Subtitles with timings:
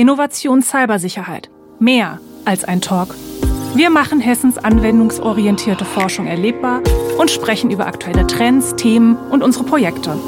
[0.00, 1.50] Innovation Cybersicherheit.
[1.78, 3.14] Mehr als ein Talk.
[3.74, 6.80] Wir machen Hessens anwendungsorientierte Forschung erlebbar
[7.18, 10.18] und sprechen über aktuelle Trends, Themen und unsere Projekte.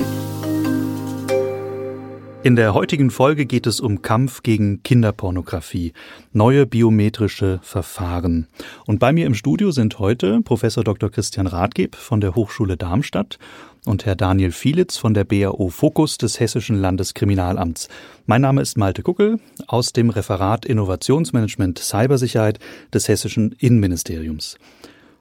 [2.45, 5.93] In der heutigen Folge geht es um Kampf gegen Kinderpornografie,
[6.33, 8.49] neue biometrische Verfahren.
[8.85, 11.09] Und bei mir im Studio sind heute Professor Dr.
[11.09, 13.39] Christian Rathgeb von der Hochschule Darmstadt
[13.85, 17.89] und Herr Daniel Fielitz von der BAO Fokus des Hessischen Landeskriminalamts.
[18.27, 22.59] Mein Name ist Malte Kuckel aus dem Referat Innovationsmanagement Cybersicherheit
[22.93, 24.59] des Hessischen Innenministeriums.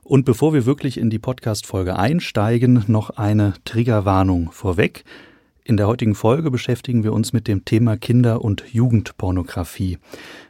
[0.04, 5.04] Und bevor wir wirklich in die Podcast-Folge einsteigen, noch eine Triggerwarnung vorweg.
[5.64, 10.00] In der heutigen Folge beschäftigen wir uns mit dem Thema Kinder- und Jugendpornografie.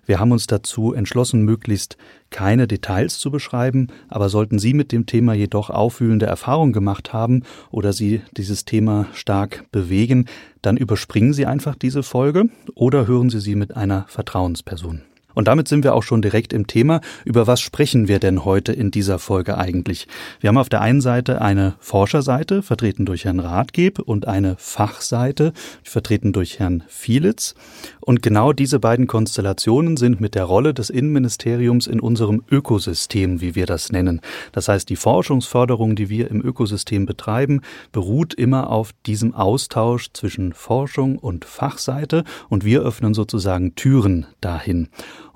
[0.05, 1.97] Wir haben uns dazu entschlossen, möglichst
[2.29, 7.43] keine Details zu beschreiben, aber sollten Sie mit dem Thema jedoch aufwühlende Erfahrungen gemacht haben
[7.71, 10.27] oder Sie dieses Thema stark bewegen,
[10.61, 15.01] dann überspringen Sie einfach diese Folge oder hören Sie sie mit einer Vertrauensperson.
[15.33, 17.01] Und damit sind wir auch schon direkt im Thema.
[17.25, 20.07] Über was sprechen wir denn heute in dieser Folge eigentlich?
[20.39, 25.53] Wir haben auf der einen Seite eine Forscherseite, vertreten durch Herrn Rathgeb, und eine Fachseite,
[25.83, 27.55] vertreten durch Herrn Fielitz.
[27.99, 33.55] Und genau diese beiden Konstellationen sind mit der Rolle des Innenministeriums in unserem Ökosystem, wie
[33.55, 34.21] wir das nennen.
[34.51, 40.53] Das heißt, die Forschungsförderung, die wir im Ökosystem betreiben, beruht immer auf diesem Austausch zwischen
[40.53, 44.89] Forschung und Fachseite und wir öffnen sozusagen Türen dahin.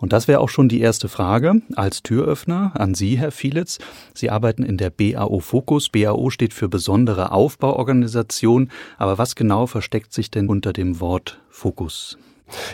[0.06, 3.80] Und das wäre auch schon die erste Frage als Türöffner an Sie, Herr Fielitz.
[4.14, 5.90] Sie arbeiten in der BAO Fokus.
[5.90, 8.70] BAO steht für besondere Aufbauorganisation.
[9.00, 12.20] Aber was genau versteckt sich denn unter dem Wort Fokus?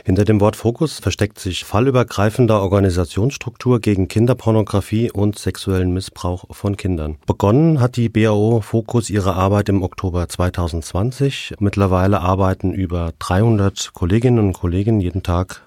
[0.03, 7.16] Hinter dem Wort Fokus versteckt sich fallübergreifender Organisationsstruktur gegen Kinderpornografie und sexuellen Missbrauch von Kindern.
[7.25, 11.55] Begonnen hat die BAO Fokus ihre Arbeit im Oktober 2020.
[11.59, 15.61] Mittlerweile arbeiten über 300 Kolleginnen und Kollegen jeden Tag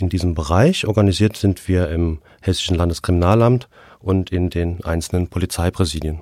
[0.00, 0.86] in diesem Bereich.
[0.86, 3.68] Organisiert sind wir im Hessischen Landeskriminalamt
[4.00, 6.20] und in den einzelnen Polizeipräsidien.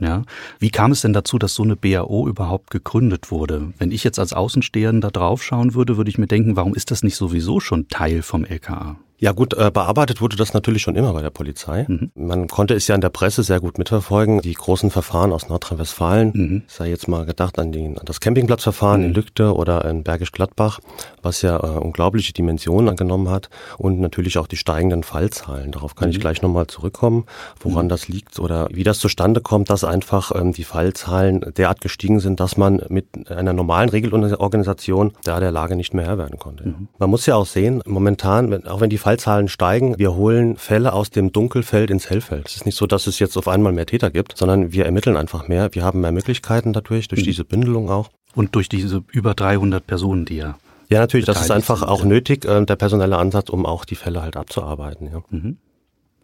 [0.00, 0.22] Ja.
[0.58, 3.72] Wie kam es denn dazu, dass so eine BAO überhaupt gegründet wurde?
[3.78, 7.16] Wenn ich jetzt als Außenstehender draufschauen würde, würde ich mir denken, warum ist das nicht
[7.16, 8.96] sowieso schon Teil vom LKA?
[9.22, 11.84] Ja gut, äh, bearbeitet wurde das natürlich schon immer bei der Polizei.
[11.86, 12.10] Mhm.
[12.14, 14.40] Man konnte es ja in der Presse sehr gut mitverfolgen.
[14.40, 16.62] Die großen Verfahren aus Nordrhein-Westfalen, mhm.
[16.66, 19.06] sei jetzt mal gedacht an, die, an das Campingplatzverfahren mhm.
[19.08, 20.80] in Lügde oder in Bergisch Gladbach,
[21.20, 25.72] was ja äh, unglaubliche Dimensionen angenommen hat und natürlich auch die steigenden Fallzahlen.
[25.72, 26.22] Darauf kann ich mhm.
[26.22, 27.26] gleich nochmal zurückkommen,
[27.60, 27.90] woran mhm.
[27.90, 32.40] das liegt oder wie das zustande kommt, dass einfach ähm, die Fallzahlen derart gestiegen sind,
[32.40, 36.68] dass man mit einer normalen Regelorganisation da der Lage nicht mehr Herr werden konnte.
[36.68, 36.88] Mhm.
[36.98, 39.98] Man muss ja auch sehen, momentan, auch wenn die Fall Fallzahlen steigen.
[39.98, 42.46] Wir holen Fälle aus dem Dunkelfeld ins Hellfeld.
[42.46, 45.16] Es ist nicht so, dass es jetzt auf einmal mehr Täter gibt, sondern wir ermitteln
[45.16, 45.74] einfach mehr.
[45.74, 47.24] Wir haben mehr Möglichkeiten dadurch, durch mhm.
[47.24, 48.10] diese Bündelung auch.
[48.36, 50.56] Und durch diese über 300 Personen, die ja
[50.88, 54.22] ja, natürlich, das ist einfach auch nötig, äh, der personelle Ansatz, um auch die Fälle
[54.22, 55.08] halt abzuarbeiten.
[55.12, 55.22] Ja.
[55.30, 55.58] Mhm.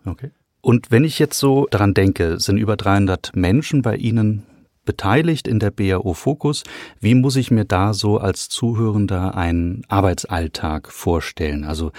[0.04, 0.30] Okay.
[0.60, 4.42] Und wenn ich jetzt so daran denke, sind über 300 Menschen bei Ihnen
[4.84, 6.64] beteiligt in der BAO Fokus.
[7.00, 11.64] Wie muss ich mir da so als Zuhörender einen Arbeitsalltag vorstellen?
[11.64, 11.92] Also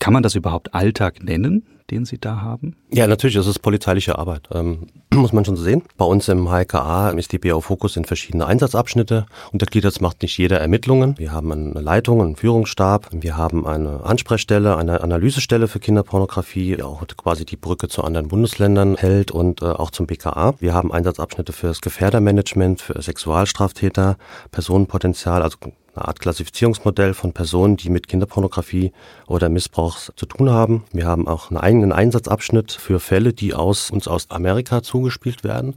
[0.00, 2.76] kann man das überhaupt Alltag nennen, den Sie da haben?
[2.90, 5.82] Ja, natürlich, das ist polizeiliche Arbeit, ähm, muss man schon sehen.
[5.96, 10.00] Bei uns im HKA ist die BAU Fokus in verschiedene Einsatzabschnitte untergliedert.
[10.00, 11.16] Macht nicht jeder Ermittlungen.
[11.18, 16.82] Wir haben eine Leitung, einen Führungsstab, wir haben eine Ansprechstelle, eine Analysestelle für Kinderpornografie, die
[16.82, 20.54] auch quasi die Brücke zu anderen Bundesländern hält und äh, auch zum BKA.
[20.58, 24.16] Wir haben Einsatzabschnitte für das Gefährdermanagement, für Sexualstraftäter,
[24.50, 25.58] Personenpotenzial, also
[25.94, 28.92] eine Art Klassifizierungsmodell von Personen, die mit Kinderpornografie
[29.26, 30.84] oder Missbrauch zu tun haben.
[30.92, 35.76] Wir haben auch einen eigenen Einsatzabschnitt für Fälle, die aus uns aus Amerika zugespielt werden,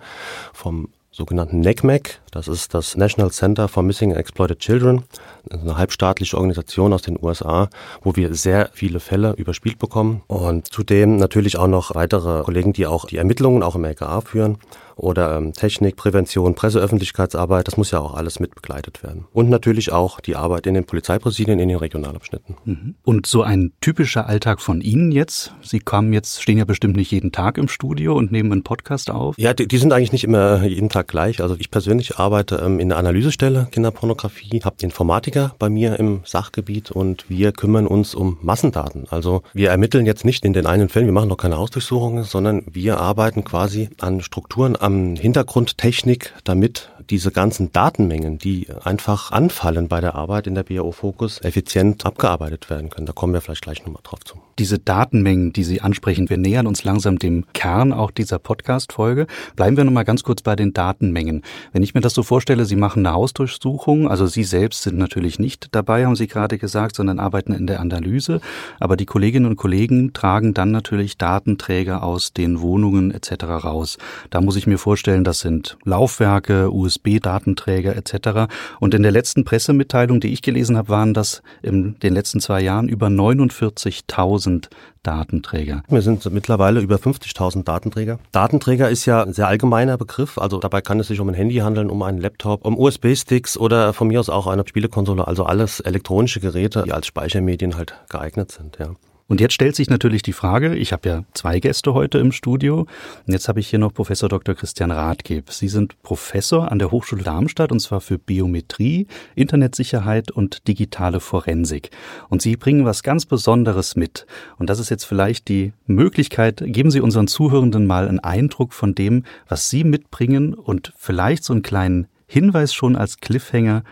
[0.54, 5.04] vom sogenannten NECMEC, das ist das National Center for Missing and Exploited Children,
[5.50, 7.70] eine halbstaatliche Organisation aus den USA,
[8.04, 10.22] wo wir sehr viele Fälle überspielt bekommen.
[10.28, 14.60] Und zudem natürlich auch noch weitere Kollegen, die auch die Ermittlungen auch im LKA führen
[14.98, 19.26] oder ähm, Technik, Prävention, Presseöffentlichkeitsarbeit, das muss ja auch alles mit begleitet werden.
[19.34, 22.56] Und natürlich auch die Arbeit in den Polizeipräsidien, in den Regionalabschnitten.
[22.66, 22.96] Mhm.
[23.04, 25.54] Und so ein typischer Alltag von Ihnen jetzt?
[25.62, 29.12] Sie kommen jetzt, stehen ja bestimmt nicht jeden Tag im Studio und nehmen einen Podcast
[29.12, 29.36] auf?
[29.38, 31.42] Ja, die, die sind eigentlich nicht immer jeden Tag gleich.
[31.42, 36.92] Also ich persönlich arbeite ähm, in der Analysestelle Kinderpornografie, habe Informatiker bei mir im Sachgebiet
[36.92, 39.06] und wir kümmern uns um Massendaten.
[39.10, 42.64] Also wir ermitteln jetzt nicht in den einen Fällen, wir machen noch keine Hausdurchsuchungen, sondern
[42.72, 50.02] wir arbeiten quasi an Strukturen, am Hintergrundtechnik, damit diese ganzen Datenmengen, die einfach anfallen bei
[50.02, 53.06] der Arbeit in der BAO Focus, effizient abgearbeitet werden können.
[53.06, 54.36] Da kommen wir vielleicht gleich nochmal drauf zu.
[54.60, 59.28] Diese Datenmengen, die Sie ansprechen, wir nähern uns langsam dem Kern auch dieser Podcast-Folge.
[59.56, 61.44] Bleiben wir nochmal ganz kurz bei den Datenmengen.
[61.74, 65.38] Wenn ich mir das so vorstelle, Sie machen eine Hausdurchsuchung, also Sie selbst sind natürlich
[65.38, 68.42] nicht dabei, haben Sie gerade gesagt, sondern arbeiten in der Analyse,
[68.80, 73.44] aber die Kolleginnen und Kollegen tragen dann natürlich Datenträger aus den Wohnungen etc.
[73.44, 73.98] raus.
[74.32, 78.52] Da muss ich mir vorstellen, das sind Laufwerke, USB-Datenträger etc.
[78.80, 82.62] Und in der letzten Pressemitteilung, die ich gelesen habe, waren das in den letzten zwei
[82.62, 84.70] Jahren über 49.000
[85.04, 85.84] Datenträger.
[85.88, 88.20] Wir sind mittlerweile über 50.000 Datenträger.
[88.32, 90.38] Datenträger ist ja ein sehr allgemeiner Begriff.
[90.38, 93.94] Also dabei kann es sich um ein Handy handeln, um einen Laptop, um USB-Sticks oder
[93.94, 95.26] von mir aus auch eine Spielekonsole.
[95.26, 98.78] Also alles elektronische Geräte, die als Speichermedien halt geeignet sind.
[98.80, 98.96] Ja.
[99.30, 102.88] Und jetzt stellt sich natürlich die Frage, ich habe ja zwei Gäste heute im Studio
[103.26, 104.56] und jetzt habe ich hier noch Professor Dr.
[104.56, 105.52] Christian Rathgeb.
[105.52, 111.92] Sie sind Professor an der Hochschule Darmstadt und zwar für Biometrie, Internetsicherheit und digitale Forensik.
[112.30, 114.26] Und Sie bringen was ganz Besonderes mit.
[114.60, 118.96] Und das ist jetzt vielleicht die Möglichkeit, geben Sie unseren Zuhörenden mal einen Eindruck von
[118.96, 123.84] dem, was Sie mitbringen und vielleicht so einen kleinen Hinweis schon als Cliffhanger,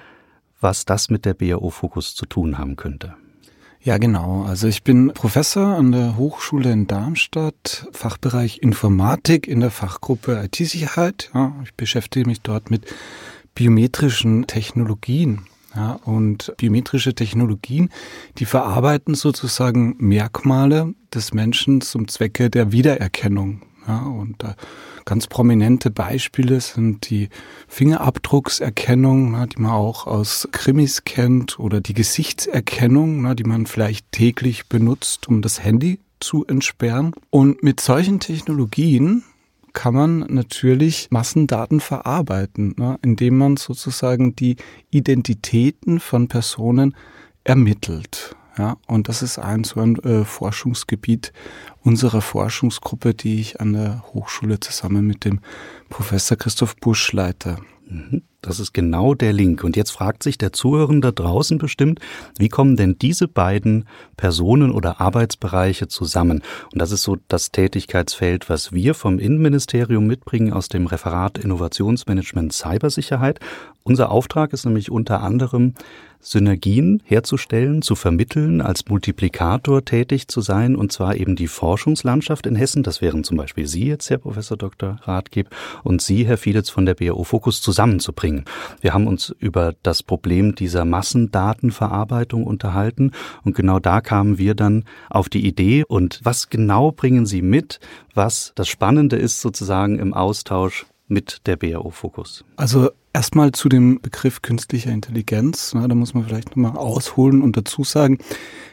[0.61, 3.15] was das mit der BAO Fokus zu tun haben könnte.
[3.85, 4.41] Ja, genau.
[4.45, 11.29] Also ich bin Professor an der Hochschule in Darmstadt, Fachbereich Informatik in der Fachgruppe IT-Sicherheit.
[11.35, 12.87] Ja, ich beschäftige mich dort mit
[13.53, 15.41] biometrischen Technologien.
[15.75, 17.89] Ja, und biometrische Technologien,
[18.39, 23.61] die verarbeiten sozusagen Merkmale des Menschen zum Zwecke der Wiedererkennung.
[23.87, 24.55] Ja, und äh,
[25.05, 27.29] ganz prominente Beispiele sind die
[27.67, 34.11] Fingerabdruckserkennung, na, die man auch aus Krimis kennt, oder die Gesichtserkennung, na, die man vielleicht
[34.11, 37.13] täglich benutzt, um das Handy zu entsperren.
[37.29, 39.23] Und mit solchen Technologien
[39.73, 44.55] kann man natürlich Massendaten verarbeiten, ne, indem man sozusagen die
[44.89, 46.95] Identitäten von Personen
[47.43, 48.35] ermittelt.
[48.57, 51.33] Ja, und das ist ein so ein äh, Forschungsgebiet
[51.81, 55.41] unserer Forschungsgruppe, die ich an der Hochschule zusammen mit dem
[55.89, 57.57] Professor Christoph Busch leite.
[57.87, 58.23] Mhm.
[58.45, 59.63] Das ist genau der Link.
[59.63, 61.99] Und jetzt fragt sich der Zuhörende draußen bestimmt,
[62.37, 63.85] wie kommen denn diese beiden
[64.17, 66.43] Personen oder Arbeitsbereiche zusammen?
[66.71, 72.53] Und das ist so das Tätigkeitsfeld, was wir vom Innenministerium mitbringen aus dem Referat Innovationsmanagement
[72.53, 73.39] Cybersicherheit.
[73.83, 75.73] Unser Auftrag ist nämlich unter anderem,
[76.25, 82.55] Synergien herzustellen, zu vermitteln, als Multiplikator tätig zu sein, und zwar eben die Forschungslandschaft in
[82.55, 82.81] Hessen.
[82.81, 84.97] Das wären zum Beispiel Sie jetzt, Herr Professor Dr.
[85.03, 85.49] Rathgeb,
[85.83, 88.34] und Sie, Herr Fieditz von der BAO Fokus zusammenzubringen.
[88.81, 93.11] Wir haben uns über das Problem dieser Massendatenverarbeitung unterhalten
[93.43, 97.79] und genau da kamen wir dann auf die Idee und was genau bringen Sie mit,
[98.13, 102.43] was das Spannende ist sozusagen im Austausch mit der BAO Fokus?
[102.55, 105.71] Also Erstmal zu dem Begriff künstlicher Intelligenz.
[105.73, 108.17] Na, da muss man vielleicht nochmal ausholen und dazu sagen,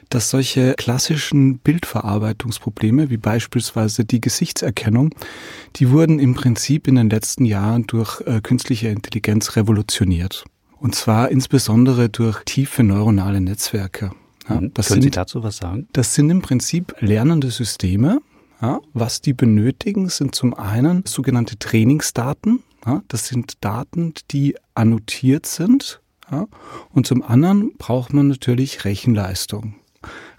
[0.08, 5.14] dass solche klassischen Bildverarbeitungsprobleme, wie beispielsweise die Gesichtserkennung,
[5.76, 10.44] die wurden im Prinzip in den letzten Jahren durch äh, künstliche Intelligenz revolutioniert.
[10.76, 14.10] Und zwar insbesondere durch tiefe neuronale Netzwerke.
[14.48, 14.74] Ja, mhm.
[14.74, 15.86] das Können sind, Sie dazu was sagen?
[15.92, 18.20] Das sind im Prinzip lernende Systeme.
[18.62, 25.46] Ja, was die benötigen, sind zum einen sogenannte Trainingsdaten, ja, das sind Daten, die annotiert
[25.46, 26.00] sind.
[26.30, 26.46] Ja,
[26.90, 29.74] und zum anderen braucht man natürlich Rechenleistung.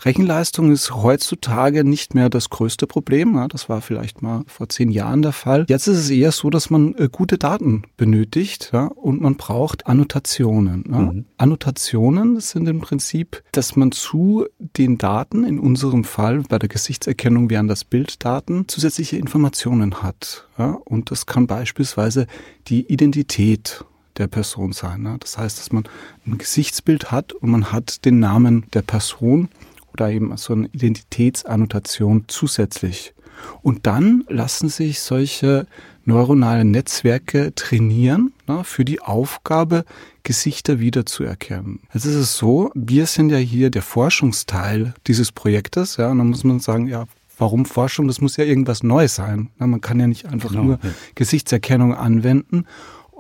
[0.06, 3.36] Rechenleistung ist heutzutage nicht mehr das größte Problem.
[3.36, 5.66] Ja, das war vielleicht mal vor zehn Jahren der Fall.
[5.68, 9.88] Jetzt ist es eher so, dass man äh, gute Daten benötigt ja, und man braucht
[9.88, 10.86] Annotationen.
[10.90, 11.00] Ja.
[11.00, 11.26] Mhm.
[11.38, 17.50] Annotationen sind im Prinzip, dass man zu den Daten, in unserem Fall bei der Gesichtserkennung
[17.50, 20.48] wären das Bilddaten, zusätzliche Informationen hat.
[20.86, 22.28] Und das kann beispielsweise
[22.68, 23.84] die Identität
[24.18, 25.18] der Person sein.
[25.20, 25.84] Das heißt, dass man
[26.26, 29.50] ein Gesichtsbild hat und man hat den Namen der Person
[29.94, 33.14] oder eben so eine Identitätsannotation zusätzlich.
[33.62, 35.68] Und dann lassen sich solche
[36.06, 39.86] neuronalen Netzwerke trainieren na, für die Aufgabe,
[40.24, 41.82] Gesichter wiederzuerkennen.
[41.94, 46.30] Jetzt ist es so, wir sind ja hier der Forschungsteil dieses Projektes, ja, und dann
[46.30, 47.06] muss man sagen, ja,
[47.38, 48.08] warum Forschung?
[48.08, 49.50] Das muss ja irgendwas Neues sein.
[49.58, 50.90] Na, man kann ja nicht einfach genau, nur ja.
[51.16, 52.66] Gesichtserkennung anwenden.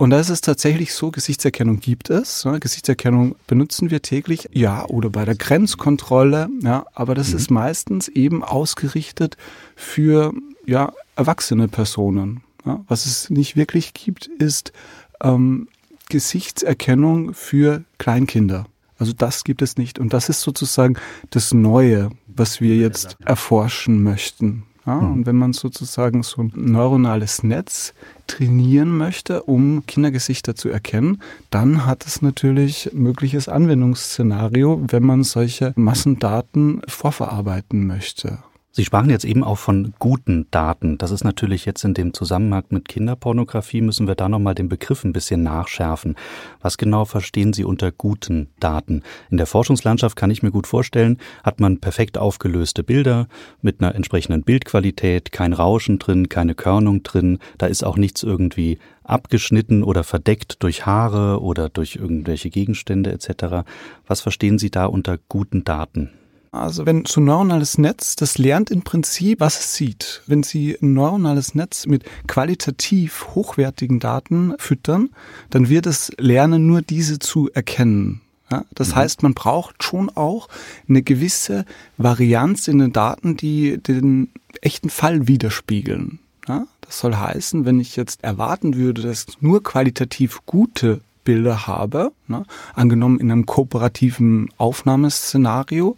[0.03, 2.43] Und da ist es tatsächlich so, Gesichtserkennung gibt es.
[2.43, 2.60] Ne?
[2.60, 7.38] Gesichtserkennung benutzen wir täglich, ja, oder bei der Grenzkontrolle, ja, aber das mhm.
[7.38, 9.38] ist meistens eben ausgerichtet
[9.77, 10.33] für
[10.65, 12.43] ja, erwachsene Personen.
[12.65, 12.83] Ja?
[12.89, 14.74] Was es nicht wirklich gibt, ist
[15.22, 15.69] ähm,
[16.10, 18.65] Gesichtserkennung für Kleinkinder.
[18.98, 20.00] Also das gibt es nicht.
[20.00, 20.95] Und das ist sozusagen
[21.29, 24.63] das Neue, was wir jetzt erforschen möchten.
[24.85, 25.13] Ja, mhm.
[25.13, 27.93] Und wenn man sozusagen so ein neuronales Netz
[28.27, 35.73] trainieren möchte, um Kindergesichter zu erkennen, dann hat es natürlich mögliches Anwendungsszenario, wenn man solche
[35.75, 38.39] Massendaten vorverarbeiten möchte.
[38.75, 40.98] Sie sprachen jetzt eben auch von guten Daten.
[40.98, 45.03] Das ist natürlich jetzt in dem Zusammenhang mit Kinderpornografie, müssen wir da nochmal den Begriff
[45.03, 46.15] ein bisschen nachschärfen.
[46.60, 49.03] Was genau verstehen Sie unter guten Daten?
[49.30, 53.27] In der Forschungslandschaft kann ich mir gut vorstellen, hat man perfekt aufgelöste Bilder
[53.62, 58.80] mit einer entsprechenden Bildqualität, kein Rauschen drin, keine Körnung drin, da ist auch nichts irgendwie
[59.03, 63.68] abgeschnitten oder verdeckt durch Haare oder durch irgendwelche Gegenstände etc.
[64.08, 66.10] Was verstehen Sie da unter guten Daten?
[66.53, 70.22] Also wenn so ein neuronales Netz, das lernt im Prinzip, was es sieht.
[70.27, 75.10] Wenn Sie ein neuronales Netz mit qualitativ hochwertigen Daten füttern,
[75.50, 78.22] dann wird es lernen, nur diese zu erkennen.
[78.51, 78.95] Ja, das mhm.
[78.98, 80.48] heißt, man braucht schon auch
[80.88, 81.65] eine gewisse
[81.98, 84.29] Varianz in den Daten, die den
[84.62, 86.19] echten Fall widerspiegeln.
[86.48, 92.12] Ja, das soll heißen, wenn ich jetzt erwarten würde, dass nur qualitativ gute Bilder habe,
[92.27, 92.45] ne,
[92.75, 95.98] angenommen in einem kooperativen Aufnahmeszenario,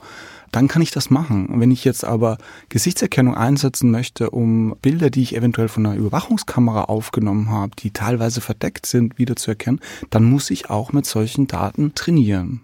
[0.56, 1.50] dann kann ich das machen.
[1.60, 2.38] Wenn ich jetzt aber
[2.70, 8.40] Gesichtserkennung einsetzen möchte, um Bilder, die ich eventuell von einer Überwachungskamera aufgenommen habe, die teilweise
[8.40, 12.62] verdeckt sind, wieder zu erkennen, dann muss ich auch mit solchen Daten trainieren.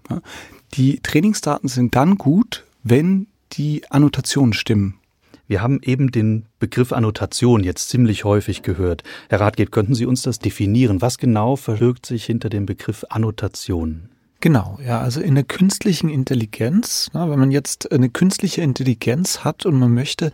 [0.74, 4.96] Die Trainingsdaten sind dann gut, wenn die Annotationen stimmen.
[5.48, 9.04] Wir haben eben den Begriff Annotation jetzt ziemlich häufig gehört.
[9.28, 11.02] Herr Ratgeber, könnten Sie uns das definieren?
[11.02, 14.11] Was genau verbirgt sich hinter dem Begriff Annotation?
[14.42, 19.68] Genau, ja, also in der künstlichen Intelligenz, na, wenn man jetzt eine künstliche Intelligenz hat
[19.68, 20.34] und man möchte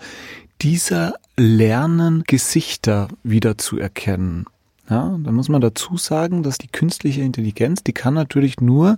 [0.61, 4.45] dieser lernen, Gesichter wieder zu erkennen.
[4.89, 8.97] Ja, dann muss man dazu sagen, dass die künstliche Intelligenz, die kann natürlich nur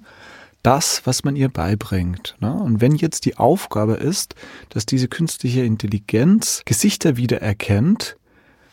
[0.61, 2.35] das, was man ihr beibringt.
[2.39, 2.53] Ne?
[2.53, 4.35] Und wenn jetzt die Aufgabe ist,
[4.69, 8.15] dass diese künstliche Intelligenz Gesichter wieder erkennt,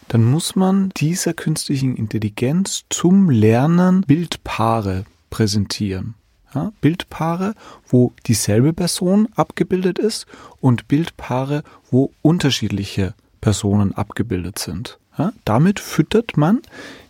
[0.09, 6.15] dann muss man dieser künstlichen Intelligenz zum Lernen Bildpaare präsentieren
[6.57, 7.55] ja, Bildpaare,
[7.87, 10.27] wo dieselbe Person abgebildet ist
[10.61, 14.99] und Bildpaare, wo unterschiedliche Personen abgebildet sind.
[15.19, 16.63] Ja, damit füttert man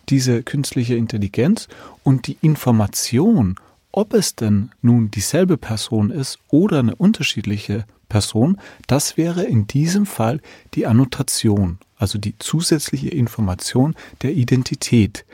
[0.09, 1.67] diese künstliche Intelligenz
[2.03, 3.55] und die Information,
[3.91, 10.05] ob es denn nun dieselbe Person ist oder eine unterschiedliche Person, das wäre in diesem
[10.05, 10.41] Fall
[10.73, 15.25] die Annotation, also die zusätzliche Information der Identität.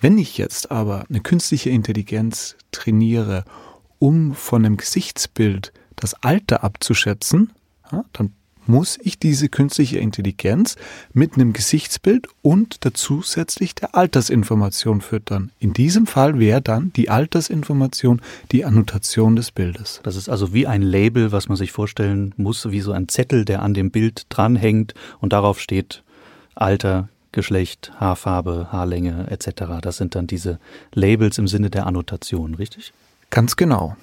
[0.00, 3.44] Wenn ich jetzt aber eine künstliche Intelligenz trainiere,
[3.98, 7.52] um von einem Gesichtsbild das Alter abzuschätzen,
[7.90, 8.32] ja, dann
[8.66, 10.76] muss ich diese künstliche Intelligenz
[11.12, 15.50] mit einem Gesichtsbild und der zusätzlich der Altersinformation füttern.
[15.58, 18.20] In diesem Fall wäre dann die Altersinformation
[18.52, 20.00] die Annotation des Bildes.
[20.04, 23.44] Das ist also wie ein Label, was man sich vorstellen muss, wie so ein Zettel,
[23.44, 26.02] der an dem Bild dranhängt und darauf steht
[26.54, 29.80] Alter, Geschlecht, Haarfarbe, Haarlänge etc.
[29.80, 30.58] Das sind dann diese
[30.92, 32.92] Labels im Sinne der Annotation, richtig?
[33.30, 33.96] Ganz genau.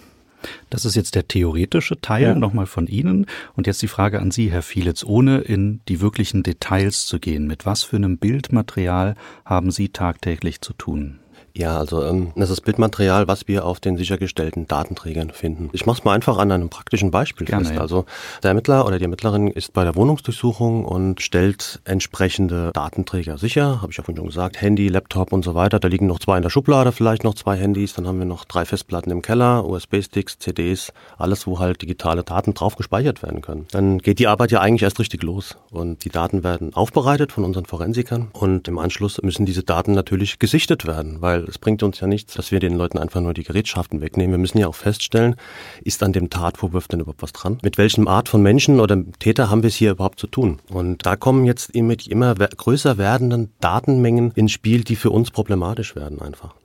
[0.69, 2.35] Das ist jetzt der theoretische Teil ja.
[2.35, 3.25] nochmal von Ihnen.
[3.55, 7.45] Und jetzt die Frage an Sie, Herr Fielitz, ohne in die wirklichen Details zu gehen.
[7.45, 9.15] Mit was für einem Bildmaterial
[9.45, 11.19] haben Sie tagtäglich zu tun?
[11.55, 15.69] Ja, also ähm, das ist Bildmaterial, was wir auf den sichergestellten Datenträgern finden.
[15.73, 17.75] Ich mache es mal einfach an einem praktischen Beispiel Gerne, fest.
[17.75, 17.81] Ja.
[17.81, 18.05] Also
[18.43, 23.81] der Ermittler oder die Ermittlerin ist bei der Wohnungsdurchsuchung und stellt entsprechende Datenträger sicher.
[23.81, 25.79] Habe ich ja vorhin schon gesagt, Handy, Laptop und so weiter.
[25.79, 27.93] Da liegen noch zwei in der Schublade, vielleicht noch zwei Handys.
[27.93, 32.53] Dann haben wir noch drei Festplatten im Keller, USB-Sticks, CDs, alles, wo halt digitale Daten
[32.53, 33.67] drauf gespeichert werden können.
[33.71, 37.43] Dann geht die Arbeit ja eigentlich erst richtig los und die Daten werden aufbereitet von
[37.43, 41.83] unseren Forensikern und im Anschluss müssen diese Daten natürlich gesichtet werden, weil weil es bringt
[41.83, 44.31] uns ja nichts, dass wir den Leuten einfach nur die Gerätschaften wegnehmen.
[44.33, 45.35] Wir müssen ja auch feststellen,
[45.83, 47.57] ist an dem Tatvorwurf denn überhaupt was dran?
[47.63, 50.59] Mit welchem Art von Menschen oder Täter haben wir es hier überhaupt zu tun?
[50.69, 55.95] Und da kommen jetzt mit immer größer werdenden Datenmengen ins Spiel, die für uns problematisch
[55.95, 56.55] werden einfach.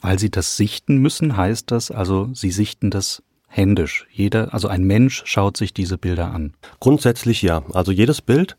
[0.00, 4.06] Weil Sie das sichten müssen, heißt das also, Sie sichten das händisch.
[4.10, 6.54] Jeder, also ein Mensch schaut sich diese Bilder an.
[6.80, 7.62] Grundsätzlich ja.
[7.72, 8.56] Also jedes Bild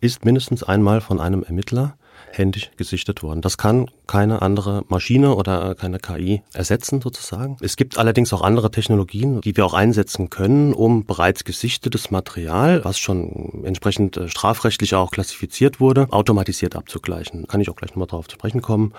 [0.00, 1.96] ist mindestens einmal von einem Ermittler
[2.32, 3.40] händisch gesichtet worden.
[3.40, 7.56] Das kann keine andere Maschine oder keine KI ersetzen sozusagen.
[7.62, 12.84] Es gibt allerdings auch andere Technologien, die wir auch einsetzen können, um bereits gesichtetes Material,
[12.84, 17.46] was schon entsprechend äh, strafrechtlich auch klassifiziert wurde, automatisiert abzugleichen.
[17.46, 18.92] Kann ich auch gleich nochmal darauf zu sprechen kommen.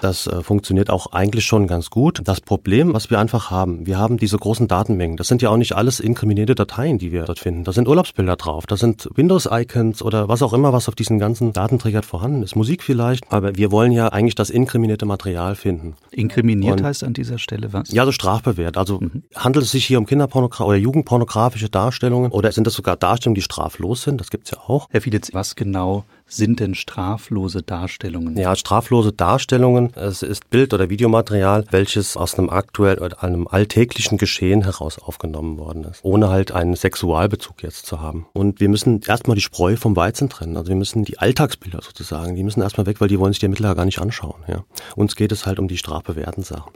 [0.00, 2.20] Das äh, funktioniert auch eigentlich schon ganz gut.
[2.24, 5.16] Das Problem, was wir einfach haben, wir haben diese großen Datenmengen.
[5.16, 7.62] Das sind ja auch nicht alles inkriminierte Dateien, die wir dort finden.
[7.62, 11.52] Da sind Urlaubsbilder drauf, da sind Windows-Icons oder was auch immer, was auf diesen ganzen
[11.52, 12.56] Datenträgern vorhanden ist.
[12.56, 15.94] Musik vielleicht, aber wir wollen ja eigentlich das inkriminierte Material finden.
[16.10, 17.90] Inkriminiert Und, heißt an dieser Stelle was?
[17.90, 18.76] Ja, so strafbewehrt.
[18.76, 19.22] Also mhm.
[19.34, 23.42] handelt es sich hier um Kinderpornografie oder jugendpornografische Darstellungen oder sind das sogar Darstellungen, die
[23.42, 24.20] straflos sind?
[24.20, 24.88] Das gibt's ja auch.
[24.90, 28.36] Herr Fieditz, was genau sind denn straflose Darstellungen?
[28.36, 34.18] Ja, straflose Darstellungen, es ist Bild- oder Videomaterial, welches aus einem aktuell oder einem alltäglichen
[34.18, 38.26] Geschehen heraus aufgenommen worden ist, ohne halt einen Sexualbezug jetzt zu haben.
[38.32, 40.56] Und wir müssen erstmal die Spreu vom Weizen trennen.
[40.56, 43.46] Also wir müssen die Alltagsbilder sozusagen, die müssen erstmal weg, weil die wollen sich die
[43.46, 44.42] Ermittler gar nicht anschauen.
[44.46, 44.64] Ja.
[44.96, 46.72] Uns geht es halt um die strafbewährten Sachen.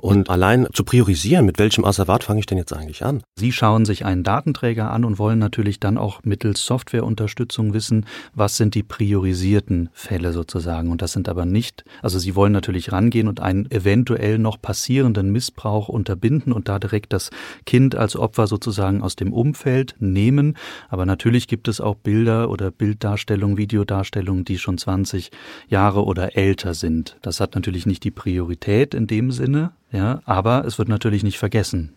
[0.00, 3.22] Und allein zu priorisieren, mit welchem Asservat fange ich denn jetzt eigentlich an?
[3.36, 8.56] Sie schauen sich einen Datenträger an und wollen natürlich dann auch mittels Softwareunterstützung wissen, was
[8.56, 10.90] sind die priorisierten Fälle sozusagen.
[10.90, 15.30] Und das sind aber nicht, also Sie wollen natürlich rangehen und einen eventuell noch passierenden
[15.30, 17.30] Missbrauch unterbinden und da direkt das
[17.66, 20.56] Kind als Opfer sozusagen aus dem Umfeld nehmen.
[20.88, 25.30] Aber natürlich gibt es auch Bilder oder Bilddarstellungen, Videodarstellungen, die schon 20
[25.68, 27.16] Jahre oder älter sind.
[27.22, 31.22] Das hat natürlich nicht die Priorität in dem Sinne Sinne, ja, aber es wird natürlich
[31.22, 31.94] nicht vergessen.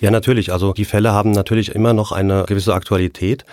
[0.00, 0.52] Ja, natürlich.
[0.52, 3.44] Also die Fälle haben natürlich immer noch eine gewisse Aktualität.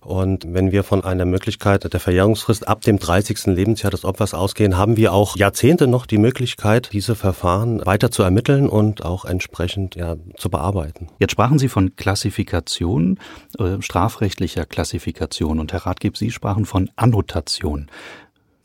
[0.00, 3.46] Und wenn wir von einer Möglichkeit der Verjährungsfrist ab dem 30.
[3.46, 8.22] Lebensjahr des Opfers ausgehen, haben wir auch Jahrzehnte noch die Möglichkeit, diese Verfahren weiter zu
[8.22, 11.08] ermitteln und auch entsprechend ja, zu bearbeiten.
[11.18, 13.18] Jetzt sprachen Sie von Klassifikation,
[13.58, 17.88] äh, strafrechtlicher Klassifikation und Herr Ratgeb, Sie sprachen von Annotation.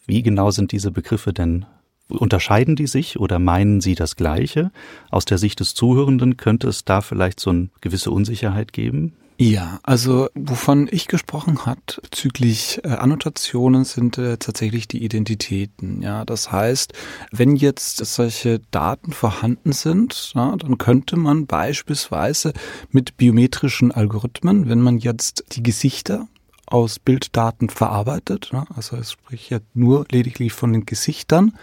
[0.05, 1.65] Wie genau sind diese Begriffe denn
[2.10, 4.72] Unterscheiden die sich oder meinen sie das Gleiche?
[5.12, 9.13] Aus der Sicht des Zuhörenden könnte es da vielleicht so eine gewisse Unsicherheit geben?
[9.42, 16.01] Ja, also wovon ich gesprochen hat bezüglich äh, Annotationen sind äh, tatsächlich die Identitäten.
[16.01, 16.92] Ja, das heißt,
[17.32, 22.51] wenn jetzt solche Daten vorhanden sind, ja, dann könnte man beispielsweise
[22.92, 26.28] mit biometrischen Algorithmen, wenn man jetzt die Gesichter
[26.72, 31.54] aus Bilddaten verarbeitet, ja, also es spricht ja nur lediglich von den Gesichtern,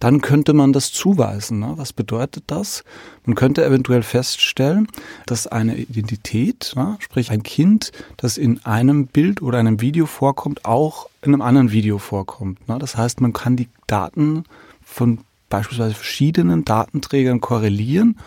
[0.00, 1.60] dann könnte man das zuweisen.
[1.60, 1.74] Ne?
[1.76, 2.84] Was bedeutet das?
[3.26, 4.88] Man könnte eventuell feststellen,
[5.26, 10.64] dass eine Identität, ne, sprich ein Kind, das in einem Bild oder einem Video vorkommt,
[10.64, 12.66] auch in einem anderen Video vorkommt.
[12.66, 12.78] Ne?
[12.78, 14.44] Das heißt, man kann die Daten
[14.82, 15.18] von
[15.50, 18.18] beispielsweise verschiedenen Datenträgern korrelieren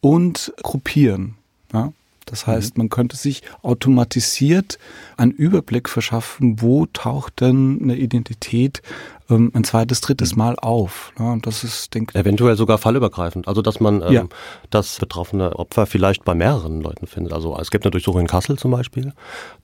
[0.00, 1.34] und gruppieren.
[1.72, 1.92] Ja?
[2.26, 2.82] Das heißt, mhm.
[2.82, 4.78] man könnte sich automatisiert
[5.16, 8.82] einen Überblick verschaffen, wo taucht denn eine Identität
[9.30, 10.38] ähm, ein zweites, drittes mhm.
[10.38, 11.12] Mal auf.
[11.18, 12.20] Ja, und das ist, denke ich.
[12.20, 13.48] Eventuell sogar fallübergreifend.
[13.48, 14.24] Also, dass man ähm, ja.
[14.70, 17.32] das betroffene Opfer vielleicht bei mehreren Leuten findet.
[17.32, 19.12] Also, es gibt eine Durchsuchung in Kassel zum Beispiel.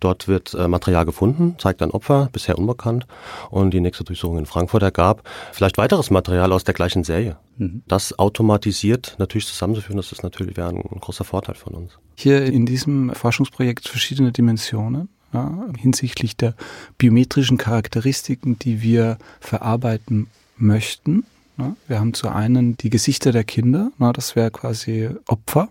[0.00, 3.06] Dort wird äh, Material gefunden, zeigt ein Opfer, bisher unbekannt.
[3.50, 7.36] Und die nächste Durchsuchung in Frankfurt ergab vielleicht weiteres Material aus der gleichen Serie.
[7.58, 7.82] Mhm.
[7.86, 11.98] Das automatisiert natürlich zusammenzuführen, das ist natürlich wäre ein großer Vorteil von uns.
[12.14, 16.54] Hier in diesem Forschungsprojekt verschiedene Dimensionen ja, hinsichtlich der
[16.98, 21.24] biometrischen Charakteristiken, die wir verarbeiten möchten.
[21.58, 21.74] Ja.
[21.88, 25.68] Wir haben zu einen die Gesichter der Kinder, ja, das wäre quasi Opfer.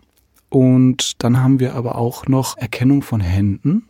[0.49, 3.88] Und dann haben wir aber auch noch Erkennung von Händen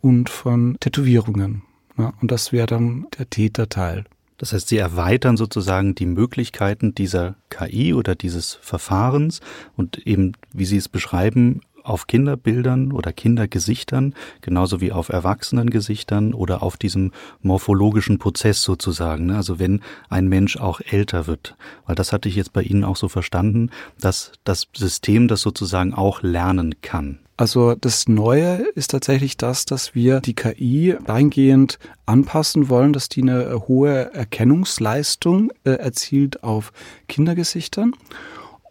[0.00, 1.62] und von Tätowierungen.
[1.96, 4.04] und das wäre dann der Täterteil.
[4.38, 9.40] Das heißt, Sie erweitern sozusagen die Möglichkeiten dieser KI oder dieses Verfahrens
[9.76, 16.62] und eben, wie Sie es beschreiben, auf Kinderbildern oder Kindergesichtern, genauso wie auf Erwachsenengesichtern oder
[16.62, 19.26] auf diesem morphologischen Prozess sozusagen.
[19.26, 19.36] Ne?
[19.36, 21.56] Also wenn ein Mensch auch älter wird.
[21.86, 25.94] Weil das hatte ich jetzt bei Ihnen auch so verstanden, dass das System das sozusagen
[25.94, 27.18] auch lernen kann.
[27.36, 33.22] Also das Neue ist tatsächlich das, dass wir die KI dahingehend anpassen wollen, dass die
[33.22, 36.72] eine hohe Erkennungsleistung äh, erzielt auf
[37.08, 37.94] Kindergesichtern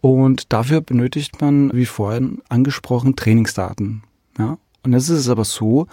[0.02, 4.02] und dafür benötigt man, wie vorhin angesprochen, Trainingsdaten.
[4.36, 4.58] Ja?
[4.82, 5.86] Und jetzt ist es aber so,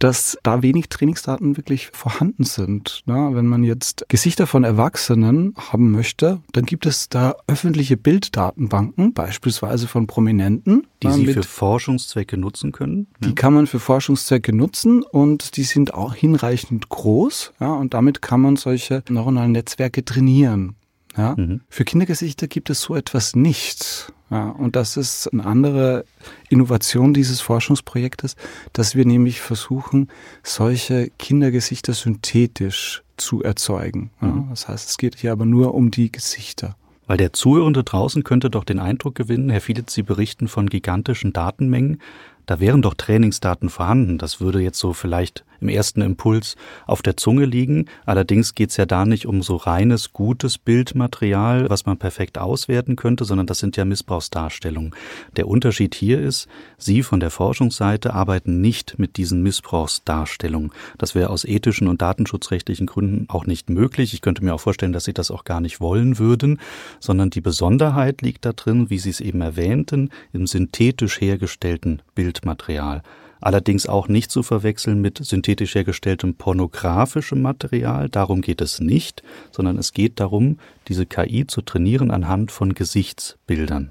[0.00, 3.04] dass da wenig Trainingsdaten wirklich vorhanden sind.
[3.06, 9.12] Ja, wenn man jetzt Gesichter von Erwachsenen haben möchte, dann gibt es da öffentliche Bilddatenbanken,
[9.12, 10.88] beispielsweise von Prominenten.
[11.04, 13.06] Die Sie mit, für Forschungszwecke nutzen können?
[13.20, 13.34] Die ja.
[13.36, 17.52] kann man für Forschungszwecke nutzen und die sind auch hinreichend groß.
[17.60, 20.74] Ja, und damit kann man solche neuronalen Netzwerke trainieren.
[21.16, 21.34] Ja?
[21.36, 21.60] Mhm.
[21.68, 24.12] Für Kindergesichter gibt es so etwas nicht.
[24.30, 26.04] Ja, und das ist eine andere
[26.48, 28.36] Innovation dieses Forschungsprojektes,
[28.72, 30.08] dass wir nämlich versuchen,
[30.42, 34.10] solche Kindergesichter synthetisch zu erzeugen.
[34.22, 34.46] Ja, mhm.
[34.50, 36.76] das heißt, es geht hier aber nur um die Gesichter.
[37.06, 41.34] Weil der Zuhörende draußen könnte doch den Eindruck gewinnen, Herr Fieditz, Sie berichten von gigantischen
[41.34, 42.00] Datenmengen.
[42.46, 44.18] Da wären doch Trainingsdaten vorhanden.
[44.18, 47.86] Das würde jetzt so vielleicht im ersten Impuls auf der Zunge liegen.
[48.04, 52.96] Allerdings geht es ja da nicht um so reines, gutes Bildmaterial, was man perfekt auswerten
[52.96, 54.94] könnte, sondern das sind ja Missbrauchsdarstellungen.
[55.36, 60.72] Der Unterschied hier ist, Sie von der Forschungsseite arbeiten nicht mit diesen Missbrauchsdarstellungen.
[60.98, 64.14] Das wäre aus ethischen und datenschutzrechtlichen Gründen auch nicht möglich.
[64.14, 66.58] Ich könnte mir auch vorstellen, dass Sie das auch gar nicht wollen würden,
[67.00, 73.02] sondern die Besonderheit liegt da drin, wie Sie es eben erwähnten, im synthetisch hergestellten Bildmaterial.
[73.42, 78.08] Allerdings auch nicht zu verwechseln mit synthetisch hergestelltem pornografischem Material.
[78.08, 83.90] Darum geht es nicht, sondern es geht darum, diese KI zu trainieren anhand von Gesichtsbildern.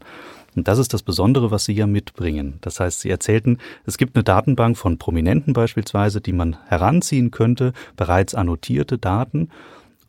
[0.55, 2.59] Und das ist das Besondere, was Sie ja mitbringen.
[2.61, 7.73] Das heißt, Sie erzählten, es gibt eine Datenbank von Prominenten beispielsweise, die man heranziehen könnte,
[7.97, 9.49] bereits annotierte Daten.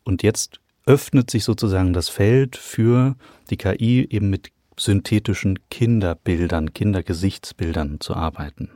[0.05, 3.17] Und jetzt öffnet sich sozusagen das Feld für
[3.51, 8.71] die KI eben mit synthetischen Kinderbildern, Kindergesichtsbildern zu arbeiten.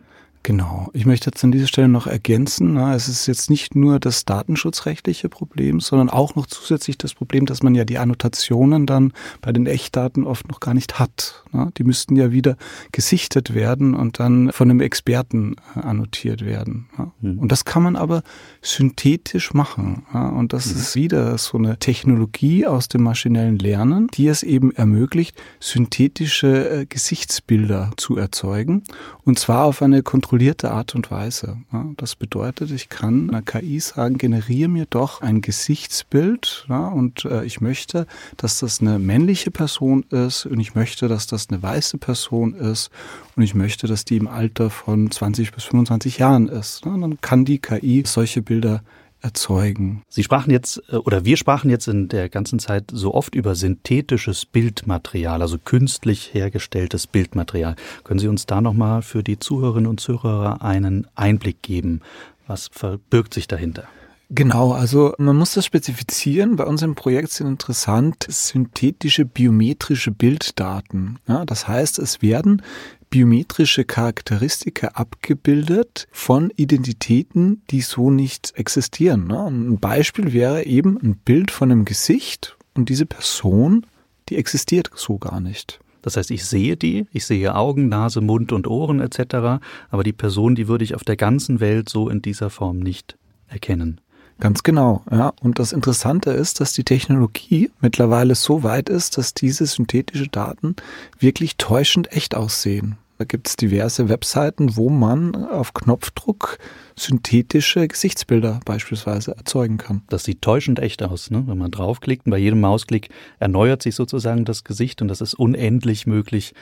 [0.47, 0.91] Genau.
[0.93, 4.25] Ich möchte jetzt an dieser Stelle noch ergänzen, na, es ist jetzt nicht nur das
[4.27, 9.51] datenschutzrechtliche Problem, sondern auch noch zusätzlich das Problem, dass man ja die Annotationen dann bei
[9.51, 11.43] den Echtdaten oft noch gar nicht hat.
[11.51, 11.73] Na.
[11.77, 12.57] Die müssten ja wieder
[12.93, 16.87] gesichtet werden und dann von einem Experten äh, annotiert werden.
[17.21, 17.41] Mhm.
[17.41, 18.23] Und das kann man aber
[18.63, 20.07] synthetisch machen.
[20.13, 20.81] Und das mhm.
[20.81, 26.87] ist wieder so eine Technologie aus dem maschinellen Lernen, die es eben ermöglicht, synthetische äh,
[26.87, 28.85] Gesichtsbilder zu erzeugen.
[29.25, 31.57] Und zwar auf eine kontrollierte kontrollierte Art und Weise.
[31.96, 37.62] Das bedeutet, ich kann einer KI sagen, generiere mir doch ein Gesichtsbild und äh, ich
[37.62, 42.53] möchte, dass das eine männliche Person ist und ich möchte, dass das eine weiße Person
[42.53, 42.90] ist
[43.35, 46.85] und ich möchte, dass die im Alter von 20 bis 25 Jahren ist.
[46.85, 48.83] Ja, dann kann die KI solche Bilder
[49.27, 50.03] erzeugen.
[50.09, 53.55] Sie sprachen jetzt, äh, oder wir sprachen jetzt in der ganzen Zeit so oft über
[53.55, 57.75] synthetisches Bildmaterial, also künstlich hergestelltes Bildmaterial.
[58.05, 62.01] Können Sie uns da nochmal für die Zuhörerinnen und Zuhörer einen Einblick geben?
[62.47, 63.89] Was verbirgt sich dahinter?
[64.29, 66.57] Genau, also man muss das spezifizieren.
[66.57, 71.19] Bei unserem Projekt sind interessant synthetische biometrische Bilddaten.
[71.29, 72.62] Ja, das heißt, es werden
[73.09, 79.29] biometrische Charakteristika abgebildet von Identitäten, die so nicht existieren.
[79.29, 79.47] Ne?
[79.47, 83.87] Ein Beispiel wäre eben ein Bild von einem Gesicht und diese Person,
[84.29, 85.79] die existiert so gar nicht.
[86.03, 89.61] Das heißt, ich sehe die, ich sehe Augen, Nase, Mund und Ohren etc.,
[89.91, 93.17] aber die Person, die würde ich auf der ganzen Welt so in dieser Form nicht
[93.49, 94.01] erkennen.
[94.38, 95.33] Ganz genau, ja.
[95.40, 100.77] Und das Interessante ist, dass die Technologie mittlerweile so weit ist, dass diese synthetische Daten
[101.18, 102.99] wirklich täuschend echt aussehen.
[103.18, 106.59] Da gibt es diverse Webseiten, wo man auf Knopfdruck
[106.99, 110.03] synthetische Gesichtsbilder beispielsweise erzeugen kann.
[110.09, 111.45] Das sieht täuschend echt aus, ne?
[111.47, 112.25] wenn man draufklickt.
[112.25, 116.55] Und bei jedem Mausklick erneuert sich sozusagen das Gesicht und das ist unendlich möglich.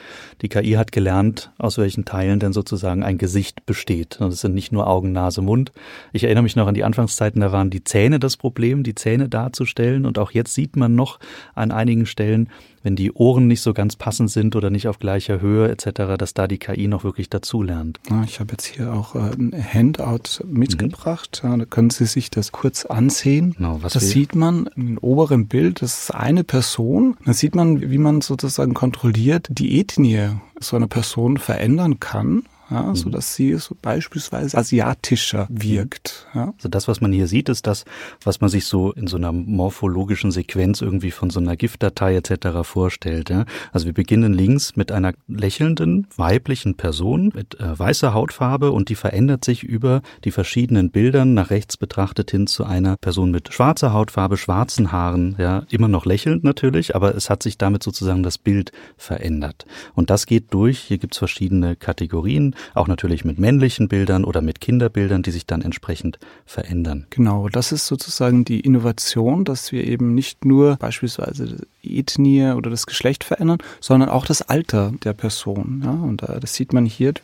[0.43, 4.21] Die KI hat gelernt, aus welchen Teilen denn sozusagen ein Gesicht besteht.
[4.21, 5.73] Und das sind nicht nur Augen, Nase, Mund.
[6.13, 9.29] Ich erinnere mich noch an die Anfangszeiten, da waren die Zähne das Problem, die Zähne
[9.29, 10.05] darzustellen.
[10.05, 11.21] Und auch jetzt sieht man noch
[11.55, 12.49] an einigen Stellen,
[12.85, 16.35] wenn die Ohren nicht so ganz passend sind oder nicht auf gleicher Höhe etc., dass
[16.35, 17.99] da die KI noch wirklich dazulernt.
[18.27, 21.43] Ich habe jetzt hier auch äh, ein Handout mitgebracht.
[21.45, 21.59] Mhm.
[21.61, 23.55] Da können Sie sich das kurz ansehen.
[23.57, 25.83] Genau, was das sieht man im oberen Bild.
[25.83, 27.17] Das ist eine Person.
[27.25, 32.83] Da sieht man, wie man sozusagen kontrolliert die Ethnie so einer Person verändern kann ja,
[32.83, 32.97] mhm.
[32.97, 36.27] so dass sie so beispielsweise asiatischer wirkt.
[36.35, 36.53] Ja.
[36.57, 37.85] Also das, was man hier sieht, ist das,
[38.23, 42.63] was man sich so in so einer morphologischen Sequenz irgendwie von so einer Giftdatei etc.
[42.63, 43.31] vorstellt.
[43.31, 43.45] Ja.
[43.73, 48.95] Also wir beginnen links mit einer lächelnden weiblichen Person mit äh, weißer Hautfarbe und die
[48.95, 53.93] verändert sich über die verschiedenen Bildern nach rechts betrachtet hin zu einer Person mit schwarzer
[53.93, 58.39] Hautfarbe, schwarzen Haaren, ja, immer noch lächelnd natürlich, aber es hat sich damit sozusagen das
[58.39, 59.67] Bild verändert.
[59.95, 64.61] Und das geht durch, hier gibt's verschiedene Kategorien auch natürlich mit männlichen Bildern oder mit
[64.61, 67.07] Kinderbildern, die sich dann entsprechend verändern.
[67.11, 72.87] Genau, das ist sozusagen die Innovation, dass wir eben nicht nur beispielsweise Ethnie oder das
[72.87, 75.83] Geschlecht verändern, sondern auch das Alter der Person.
[75.85, 77.15] Ja, und das sieht man hier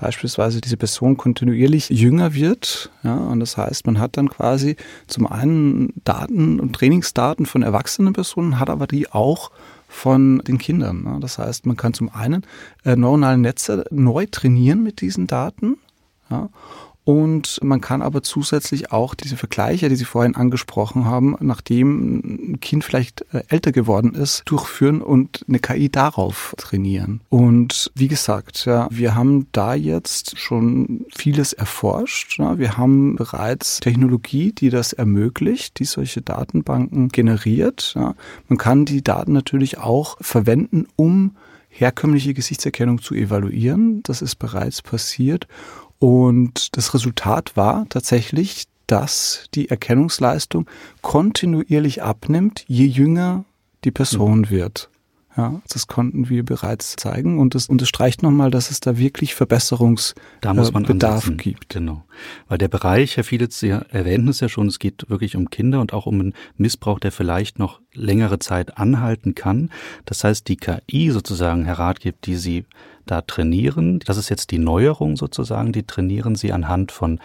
[0.00, 2.90] beispielsweise diese Person kontinuierlich jünger wird.
[3.02, 8.12] Ja, und das heißt, man hat dann quasi zum einen Daten und Trainingsdaten von erwachsenen
[8.12, 9.50] Personen, hat aber die auch
[9.96, 11.02] von den Kindern.
[11.02, 11.18] Ne?
[11.20, 12.44] Das heißt, man kann zum einen
[12.84, 15.78] äh, neuronale Netze neu trainieren mit diesen Daten.
[16.30, 16.50] Ja,
[17.06, 22.60] und man kann aber zusätzlich auch diese Vergleiche, die Sie vorhin angesprochen haben, nachdem ein
[22.60, 27.20] Kind vielleicht äh, älter geworden ist, durchführen und eine KI darauf trainieren.
[27.28, 32.40] Und wie gesagt, ja, wir haben da jetzt schon vieles erforscht.
[32.40, 32.58] Ja.
[32.58, 37.92] Wir haben bereits Technologie, die das ermöglicht, die solche Datenbanken generiert.
[37.94, 38.16] Ja.
[38.48, 41.36] Man kann die Daten natürlich auch verwenden, um
[41.68, 44.02] herkömmliche Gesichtserkennung zu evaluieren.
[44.02, 45.46] Das ist bereits passiert.
[45.98, 50.68] Und das Resultat war tatsächlich, dass die Erkennungsleistung
[51.02, 53.44] kontinuierlich abnimmt, je jünger
[53.84, 54.50] die Person mhm.
[54.50, 54.90] wird.
[55.36, 61.28] Ja, das konnten wir bereits zeigen und das unterstreicht nochmal, dass es da wirklich Verbesserungsbedarf
[61.28, 61.74] äh, gibt.
[61.74, 62.04] Genau.
[62.48, 65.82] Weil der Bereich, Herr Fielitz, Sie erwähnten es ja schon, es geht wirklich um Kinder
[65.82, 69.70] und auch um einen Missbrauch, der vielleicht noch längere Zeit anhalten kann.
[70.06, 72.64] Das heißt, die KI sozusagen, Herr Ratgeber, die Sie
[73.06, 77.20] da trainieren, das ist jetzt die Neuerung sozusagen, die trainieren Sie anhand von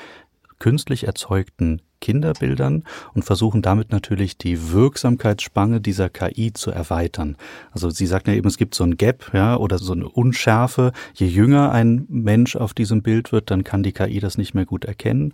[0.60, 7.38] künstlich erzeugten Kinderbildern und versuchen damit natürlich die Wirksamkeitsspanne dieser KI zu erweitern.
[7.72, 10.92] Also Sie sagten ja eben, es gibt so ein Gap, ja, oder so eine Unschärfe.
[11.14, 14.66] Je jünger ein Mensch auf diesem Bild wird, dann kann die KI das nicht mehr
[14.66, 15.34] gut erkennen.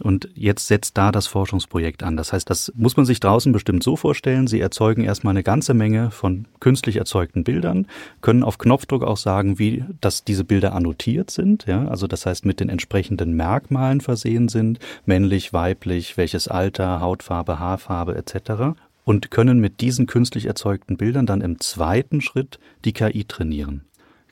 [0.00, 2.16] Und jetzt setzt da das Forschungsprojekt an.
[2.16, 4.46] Das heißt, das muss man sich draußen bestimmt so vorstellen.
[4.46, 7.86] Sie erzeugen erstmal eine ganze Menge von künstlich erzeugten Bildern,
[8.20, 11.66] können auf Knopfdruck auch sagen, wie, dass diese Bilder annotiert sind.
[11.66, 14.78] Ja, also das heißt, mit den entsprechenden Merkmalen versehen sind.
[15.06, 18.78] Männlich, weiblich, welches Alter, Hautfarbe, Haarfarbe etc.
[19.04, 23.87] Und können mit diesen künstlich erzeugten Bildern dann im zweiten Schritt die KI trainieren.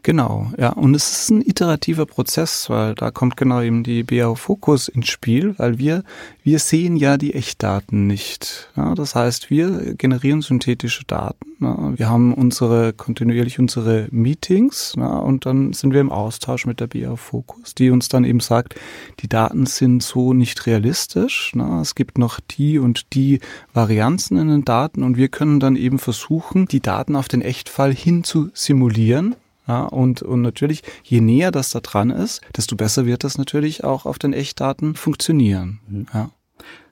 [0.06, 0.68] Genau, ja.
[0.68, 5.08] Und es ist ein iterativer Prozess, weil da kommt genau eben die BAO Fokus ins
[5.08, 6.04] Spiel, weil wir,
[6.44, 8.70] wir sehen ja die Echtdaten nicht.
[8.76, 11.44] Ja, das heißt, wir generieren synthetische Daten.
[11.58, 16.78] Ja, wir haben unsere, kontinuierlich unsere Meetings, ja, und dann sind wir im Austausch mit
[16.78, 18.76] der BAO Fokus, die uns dann eben sagt,
[19.18, 21.52] die Daten sind so nicht realistisch.
[21.82, 23.40] Es gibt noch die und die
[23.72, 27.92] Varianzen in den Daten und wir können dann eben versuchen, die Daten auf den Echtfall
[27.92, 29.34] hin zu simulieren
[29.66, 33.84] ja, und, und natürlich, je näher das da dran ist, desto besser wird das natürlich
[33.84, 35.80] auch auf den Echtdaten funktionieren.
[35.88, 36.06] Mhm.
[36.12, 36.30] Ja.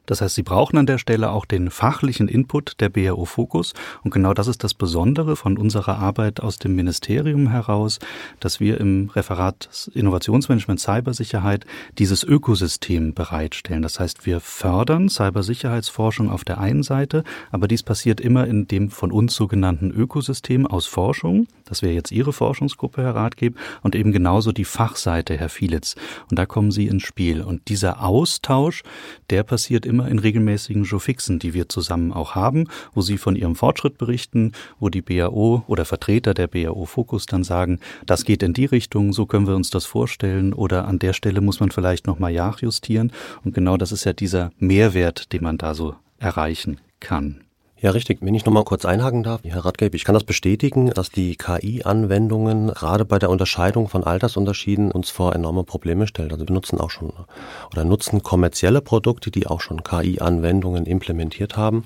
[0.07, 3.73] Das heißt, Sie brauchen an der Stelle auch den fachlichen Input der BRO Fokus.
[4.03, 7.99] Und genau das ist das Besondere von unserer Arbeit aus dem Ministerium heraus,
[8.41, 11.65] dass wir im Referat Innovationsmanagement Cybersicherheit
[11.99, 13.83] dieses Ökosystem bereitstellen.
[13.83, 18.91] Das heißt, wir fördern Cybersicherheitsforschung auf der einen Seite, aber dies passiert immer in dem
[18.91, 21.47] von uns sogenannten Ökosystem aus Forschung.
[21.65, 25.97] Das wäre jetzt Ihre Forschungsgruppe, Herr Ratgeb, und eben genauso die Fachseite, Herr Fielitz.
[26.31, 27.41] Und da kommen Sie ins Spiel.
[27.41, 28.83] Und dieser Austausch,
[29.31, 33.99] der passiert in regelmäßigen Showfixen, die wir zusammen auch haben, wo Sie von Ihrem Fortschritt
[33.99, 38.67] berichten, wo die BAO oder Vertreter der BAO Fokus dann sagen, das geht in die
[38.67, 42.33] Richtung, so können wir uns das vorstellen oder an der Stelle muss man vielleicht nochmal
[42.33, 43.13] nachjustieren.
[43.45, 47.41] Und genau das ist ja dieser Mehrwert, den man da so erreichen kann.
[47.85, 48.21] Ja, richtig.
[48.23, 52.69] Wenn ich nochmal kurz einhaken darf, Herr Radgeb, ich kann das bestätigen, dass die KI-Anwendungen
[52.69, 56.33] gerade bei der Unterscheidung von Altersunterschieden uns vor enorme Probleme stellen.
[56.33, 57.13] Also wir nutzen auch schon
[57.71, 61.85] oder nutzen kommerzielle Produkte, die auch schon KI-Anwendungen implementiert haben.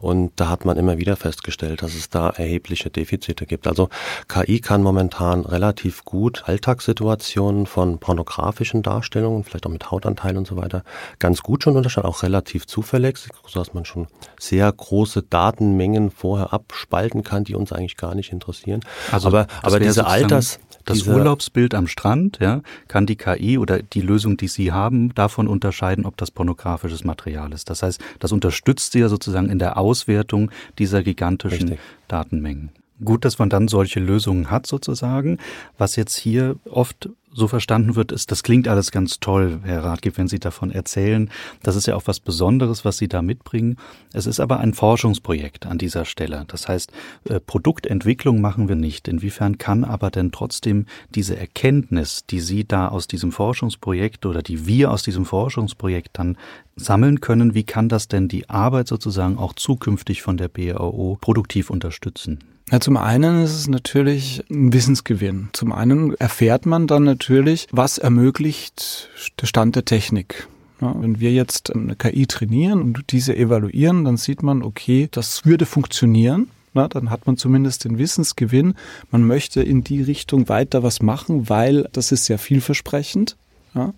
[0.00, 3.66] Und da hat man immer wieder festgestellt, dass es da erhebliche Defizite gibt.
[3.66, 3.90] Also
[4.28, 10.56] KI kann momentan relativ gut Alltagssituationen von pornografischen Darstellungen, vielleicht auch mit Hautanteil und so
[10.56, 10.84] weiter,
[11.18, 14.06] ganz gut schon unterscheiden, auch relativ zuverlässig, sodass man schon
[14.40, 18.80] sehr große Datenmengen vorher abspalten kann, die uns eigentlich gar nicht interessieren.
[19.10, 23.82] Also aber, aber diese Alters, das diese Urlaubsbild am Strand, ja, kann die KI oder
[23.82, 27.68] die Lösung, die Sie haben, davon unterscheiden, ob das pornografisches Material ist.
[27.68, 31.80] Das heißt, das unterstützt Sie ja sozusagen in der Auswertung dieser gigantischen Richtig.
[32.06, 32.70] Datenmengen.
[33.04, 35.38] Gut, dass man dann solche Lösungen hat sozusagen.
[35.76, 40.18] Was jetzt hier oft so verstanden wird, ist, das klingt alles ganz toll, Herr Ratgeber,
[40.18, 41.30] wenn Sie davon erzählen.
[41.62, 43.76] Das ist ja auch was Besonderes, was Sie da mitbringen.
[44.12, 46.44] Es ist aber ein Forschungsprojekt an dieser Stelle.
[46.46, 46.92] Das heißt,
[47.28, 49.08] äh, Produktentwicklung machen wir nicht.
[49.08, 54.66] Inwiefern kann aber denn trotzdem diese Erkenntnis, die Sie da aus diesem Forschungsprojekt oder die
[54.66, 56.38] wir aus diesem Forschungsprojekt dann
[56.76, 61.70] sammeln können, wie kann das denn die Arbeit sozusagen auch zukünftig von der BAO produktiv
[61.70, 62.53] unterstützen?
[62.74, 65.48] Ja, zum einen ist es natürlich ein Wissensgewinn.
[65.52, 69.10] Zum einen erfährt man dann natürlich, was ermöglicht
[69.40, 70.48] der Stand der Technik.
[70.80, 75.46] Ja, wenn wir jetzt eine KI trainieren und diese evaluieren, dann sieht man, okay, das
[75.46, 76.50] würde funktionieren.
[76.72, 78.74] Na, dann hat man zumindest den Wissensgewinn.
[79.12, 83.36] Man möchte in die Richtung weiter was machen, weil das ist sehr vielversprechend.
[83.76, 83.94] Ja.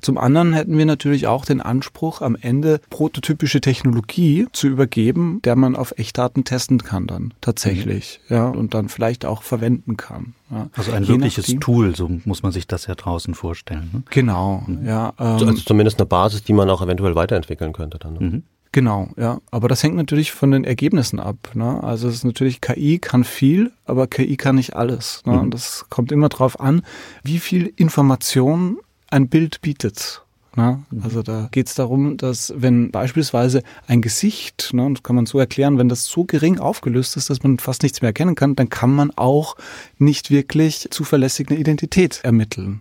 [0.00, 5.56] Zum anderen hätten wir natürlich auch den Anspruch, am Ende prototypische Technologie zu übergeben, der
[5.56, 8.36] man auf Echtdaten testen kann dann tatsächlich, mhm.
[8.36, 10.34] ja, und dann vielleicht auch verwenden kann.
[10.50, 10.68] Ja.
[10.76, 13.90] Also ein Je wirkliches nachdem, Tool, so muss man sich das ja draußen vorstellen.
[13.92, 14.02] Ne?
[14.10, 14.86] Genau, mhm.
[14.86, 15.12] ja.
[15.18, 18.14] Ähm, also zumindest eine Basis, die man auch eventuell weiterentwickeln könnte dann.
[18.14, 18.20] Ne?
[18.20, 18.42] Mhm.
[18.72, 19.38] Genau, ja.
[19.50, 21.36] Aber das hängt natürlich von den Ergebnissen ab.
[21.54, 21.82] Ne?
[21.82, 25.22] Also es ist natürlich, KI kann viel, aber KI kann nicht alles.
[25.24, 25.32] Ne?
[25.32, 25.40] Mhm.
[25.40, 26.82] Und das kommt immer darauf an,
[27.22, 28.78] wie viel Information
[29.10, 30.22] ein Bild bietet.
[30.56, 30.82] Ne?
[30.90, 31.02] Mhm.
[31.02, 35.38] Also da geht es darum, dass wenn beispielsweise ein Gesicht, ne, das kann man so
[35.38, 38.68] erklären, wenn das so gering aufgelöst ist, dass man fast nichts mehr erkennen kann, dann
[38.68, 39.56] kann man auch
[39.98, 42.80] nicht wirklich zuverlässig eine Identität ermitteln.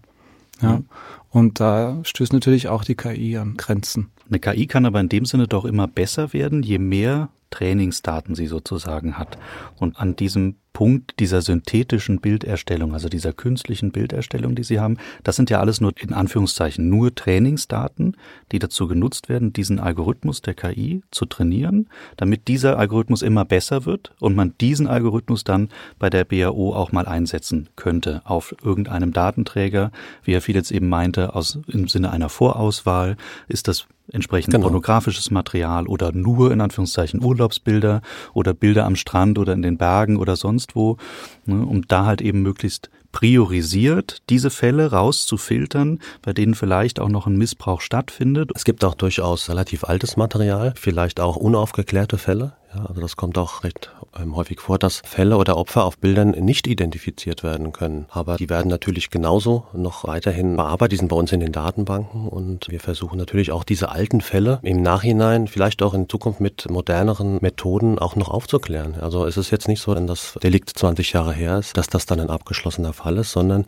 [0.61, 0.77] Ja.
[0.77, 0.85] Mhm.
[1.29, 4.09] Und da stößt natürlich auch die KI an Grenzen.
[4.27, 8.47] Eine KI kann aber in dem Sinne doch immer besser werden, je mehr Trainingsdaten sie
[8.47, 9.37] sozusagen hat.
[9.77, 15.35] Und an diesem Punkt dieser synthetischen Bilderstellung, also dieser künstlichen Bilderstellung, die Sie haben, das
[15.35, 18.15] sind ja alles nur in Anführungszeichen nur Trainingsdaten,
[18.51, 23.87] die dazu genutzt werden, diesen Algorithmus der KI zu trainieren, damit dieser Algorithmus immer besser
[23.87, 29.13] wird und man diesen Algorithmus dann bei der BAO auch mal einsetzen könnte auf irgendeinem
[29.13, 29.91] Datenträger,
[30.23, 34.67] wie Herr Fielitz eben meinte, aus, im Sinne einer Vorauswahl ist das entsprechend genau.
[34.67, 38.01] pornografisches Material oder nur in Anführungszeichen Urlaubsbilder
[38.33, 40.97] oder Bilder am Strand oder in den Bergen oder sonst wo,
[41.45, 47.25] ne, um da halt eben möglichst priorisiert, diese Fälle rauszufiltern, bei denen vielleicht auch noch
[47.25, 48.51] ein Missbrauch stattfindet.
[48.53, 52.53] Es gibt auch durchaus relativ altes Material, vielleicht auch unaufgeklärte Fälle.
[52.75, 56.31] Ja, also das kommt auch recht ähm, häufig vor, dass Fälle oder Opfer auf Bildern
[56.31, 58.07] nicht identifiziert werden können.
[58.09, 60.91] Aber die werden natürlich genauso noch weiterhin bearbeitet.
[60.93, 64.59] Die sind bei uns in den Datenbanken und wir versuchen natürlich auch diese alten Fälle
[64.63, 68.95] im Nachhinein, vielleicht auch in Zukunft mit moderneren Methoden auch noch aufzuklären.
[68.99, 72.05] Also es ist jetzt nicht so, wenn das Delikt 20 Jahre her ist, dass das
[72.05, 73.65] dann ein abgeschlossener Fall ist, sondern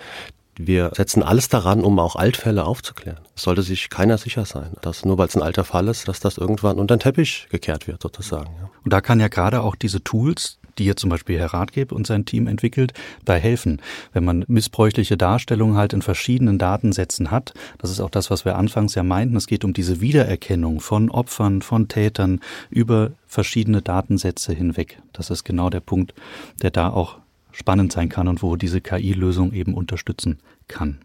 [0.62, 3.21] wir setzen alles daran, um auch Altfälle aufzuklären.
[3.34, 6.19] Es sollte sich keiner sicher sein, dass nur weil es ein alter Fall ist, dass
[6.19, 8.49] das irgendwann unter den Teppich gekehrt wird, sozusagen.
[8.60, 8.69] Ja.
[8.84, 12.06] Und da kann ja gerade auch diese Tools, die hier zum Beispiel Herr Ratgeb und
[12.06, 12.91] sein Team entwickelt,
[13.23, 13.82] da helfen.
[14.12, 18.58] Wenn man missbräuchliche Darstellungen halt in verschiedenen Datensätzen hat, das ist auch das, was wir
[18.58, 24.52] anfangs ja meinten, es geht um diese Wiedererkennung von Opfern, von Tätern über verschiedene Datensätze
[24.52, 25.02] hinweg.
[25.13, 26.13] Das ist genau der Punkt,
[26.62, 27.17] der da auch
[27.52, 31.00] spannend sein kann und wo diese KI-Lösung eben unterstützen kann.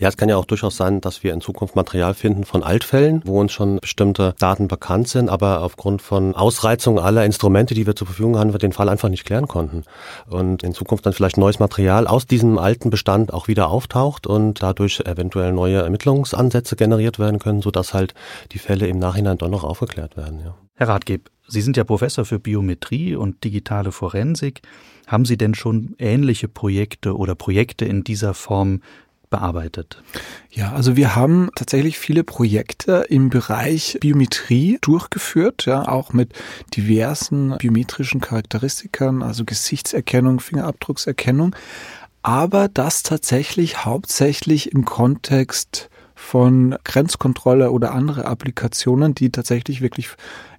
[0.00, 3.20] Ja, es kann ja auch durchaus sein, dass wir in Zukunft Material finden von Altfällen,
[3.26, 7.94] wo uns schon bestimmte Daten bekannt sind, aber aufgrund von Ausreizung aller Instrumente, die wir
[7.94, 9.82] zur Verfügung haben, wir den Fall einfach nicht klären konnten.
[10.26, 14.62] Und in Zukunft dann vielleicht neues Material aus diesem alten Bestand auch wieder auftaucht und
[14.62, 18.14] dadurch eventuell neue Ermittlungsansätze generiert werden können, sodass halt
[18.52, 20.40] die Fälle im Nachhinein doch noch aufgeklärt werden.
[20.42, 20.54] Ja.
[20.76, 24.62] Herr Ratgeb, Sie sind ja Professor für Biometrie und digitale Forensik.
[25.06, 28.80] Haben Sie denn schon ähnliche Projekte oder Projekte in dieser Form
[29.30, 30.02] bearbeitet?
[30.50, 36.32] Ja, also wir haben tatsächlich viele Projekte im Bereich Biometrie durchgeführt, ja, auch mit
[36.76, 41.54] diversen biometrischen Charakteristikern, also Gesichtserkennung, Fingerabdruckserkennung,
[42.22, 50.10] aber das tatsächlich hauptsächlich im Kontext von Grenzkontrolle oder andere Applikationen, die tatsächlich wirklich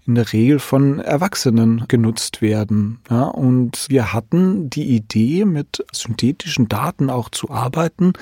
[0.08, 3.00] in der Regel von Erwachsenen genutzt werden.
[3.10, 8.14] Ja, und wir hatten die Idee, mit synthetischen Daten auch zu arbeiten,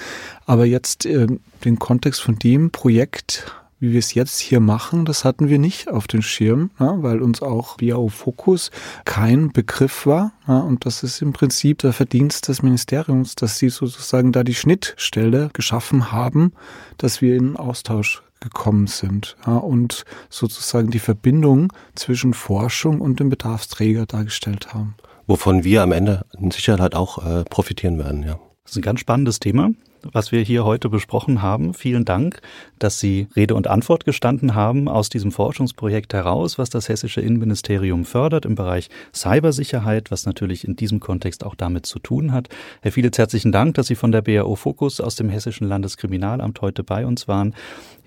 [0.45, 1.27] aber jetzt äh,
[1.63, 5.89] den Kontext von dem Projekt wie wir es jetzt hier machen, das hatten wir nicht
[5.89, 8.71] auf dem Schirm, ja, weil uns auch BAO Fokus
[9.05, 10.33] kein Begriff war.
[10.47, 14.55] Ja, und das ist im Prinzip der Verdienst des Ministeriums, dass sie sozusagen da die
[14.55, 16.53] Schnittstelle geschaffen haben,
[16.97, 23.29] dass wir in Austausch gekommen sind ja, und sozusagen die Verbindung zwischen Forschung und dem
[23.29, 24.95] Bedarfsträger dargestellt haben.
[25.27, 28.39] Wovon wir am Ende in Sicherheit auch äh, profitieren werden, ja.
[28.63, 29.71] Das ist ein ganz spannendes Thema
[30.11, 31.73] was wir hier heute besprochen haben.
[31.73, 32.41] Vielen Dank,
[32.79, 38.05] dass Sie Rede und Antwort gestanden haben aus diesem Forschungsprojekt heraus, was das hessische Innenministerium
[38.05, 42.49] fördert im Bereich Cybersicherheit, was natürlich in diesem Kontext auch damit zu tun hat.
[42.81, 46.83] Herr Fielitz, herzlichen Dank, dass Sie von der BAO Fokus aus dem Hessischen Landeskriminalamt heute
[46.83, 47.53] bei uns waren.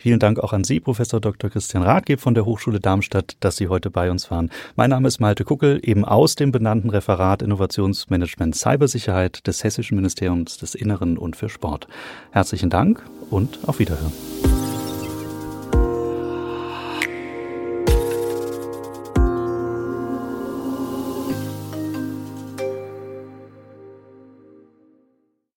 [0.02, 1.48] Vielen Dank auch an Sie, Professor Dr.
[1.48, 4.50] Christian Rathgeb von der Hochschule Darmstadt, dass Sie heute bei uns waren.
[4.74, 10.56] Mein Name ist Malte Kuckel, eben aus dem benannten Referat Innovationsmanagement Cybersicherheit des Hessischen Ministeriums
[10.56, 11.81] des Inneren und für Sport.
[12.30, 14.12] Herzlichen Dank und auf Wiederhören.